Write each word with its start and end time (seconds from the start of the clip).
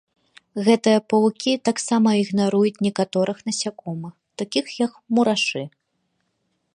Гэтыя 0.67 0.99
павукі 1.13 1.51
таксама 1.69 2.09
ігнаруюць 2.21 2.81
некаторых 2.87 3.37
насякомых, 3.49 4.13
такіх 4.43 4.65
як 4.85 4.93
мурашы. 5.19 5.63